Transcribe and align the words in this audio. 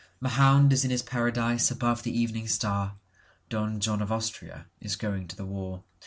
Mahound 0.19 0.73
is 0.73 0.83
in 0.83 0.89
his 0.89 1.03
paradise 1.03 1.69
above 1.69 2.01
the 2.01 2.09
evening 2.19 2.47
star,(Don 2.47 3.79
John 3.79 4.01
of 4.01 4.11
Austria 4.11 4.65
is 4.79 4.95
going 4.95 5.27
to 5.27 5.35
the 5.35 5.45
war.) 5.45 5.83